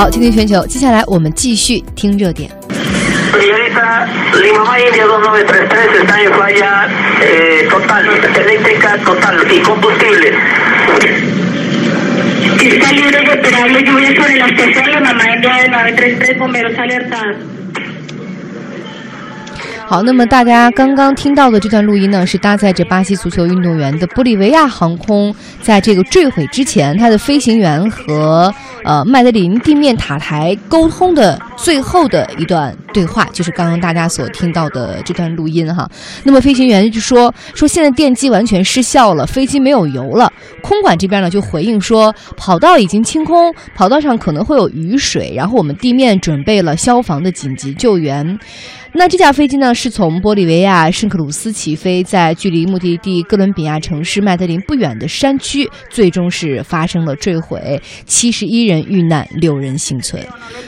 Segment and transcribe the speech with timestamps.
[0.00, 2.50] 好，听听全球，接下来我们继续听热点。
[19.90, 35.90] 好，那么大家刚刚听到的这段录音呢，是搭载着巴西足球运动员的玻利维亚航空在这个坠毁之前，他的飞行员和呃麦德林地面塔台沟通的最后的一段对话，就是刚刚大家所听到的这段录音哈。
[36.22, 40.32] 那么飞行员就说说现在电机完全失效了，飞机没有油了。
[40.62, 48.38] 空管这边呢就回应说，跑道已经清空，跑道上可能会有雨水，然后我们地面准备了消防的紧急救援。
[48.92, 60.22] 那这架飞机呢，是从玻利维亚圣克鲁斯起飞，在距离目的地哥伦比亚城市麦德林不远的山区，最终是发生了坠毁，七十一人遇难，六人幸存。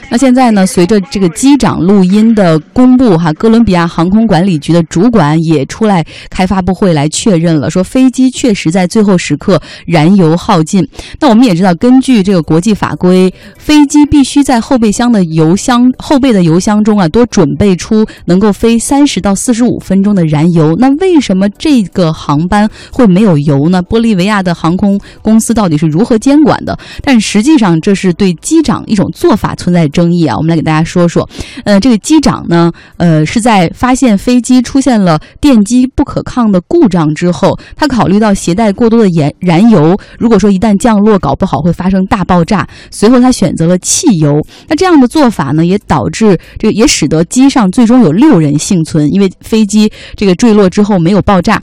[0.09, 10.83] 那现在呢，随着这个机长录音的公布，哈，哥伦比亚航空管理局的主管也出来开发布会来确认了，说飞机确实在最后时刻燃油耗尽。
[11.19, 20.73] 那我们也知道，根据这个国际法规，飞机必须在后备箱的油箱后备的油箱中啊，多准备出能够飞三三十到四十五分钟的燃油。
[20.77, 23.83] 那为什么这个航班会没有油呢？
[23.83, 26.77] 玻利维亚的航空公司到底是如何监管的？
[27.01, 30.37] 但实际上，这是对机长一种做法存在争议啊。
[30.37, 31.27] 我们来给大家说说，
[31.65, 42.65] 呃，这个机长呢，呃，是在发现飞机出现了电机不可抗的故障之后，他考虑到携带过多的燃燃油，如果说一旦降落，搞不好会发生大爆炸。
[42.89, 44.41] 随后他选择了汽油。
[44.69, 51.61] 那这样的做法呢，也导致这个也使得机上最终有六人幸存，因为飞机这个坠落之后没有爆炸。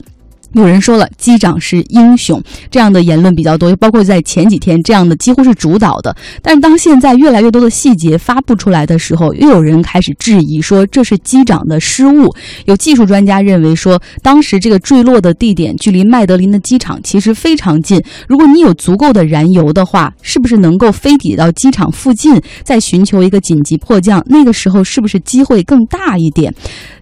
[0.53, 6.15] 有人说了，机长是英雄，这样的言论比较多，包括在前几天，这样的几乎是主导的。
[6.41, 12.29] 但是当现在越来越多的细节发布出来的时候，又有人开始质疑说这是机长的失误。
[12.65, 24.21] 有技术专家认为说，当时这个坠落的地点距离麦德林的机场其实非常近，如果你有足够的燃油的话，是不是能够飞抵到机场附近，再寻求一个紧急迫降？
[24.27, 26.53] 那个时候是不是机会更大一点？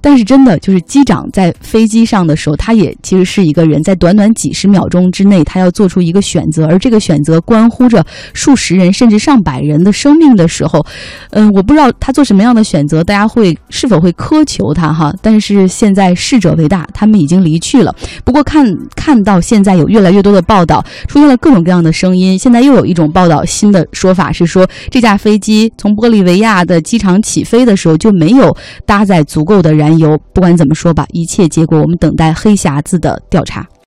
[0.02, 10.86] 但是真的就是机长在飞机上的时候，他也其实是是一个人，在短短几十秒钟之内，他要做出一个选择，而这个选择关乎着数十人甚至上百人的生命的时候，
[11.32, 15.14] 嗯、我不知道他做什么样的选择，大家会是否会苛求他哈？
[15.22, 17.96] 但是现在逝者为大，他们已经离去了。
[18.26, 22.38] 不过看看到现在有越来越多的报道，出现了各种各样的声音。
[22.38, 28.56] 现在又有一种报道，新的说法是说，这架飞机从玻利维亚的机场起飞的时候就没有
[28.86, 30.20] 搭载足够的燃油。
[30.34, 33.70] 不管怎么说吧，一切结果我们等待黑匣子的调查。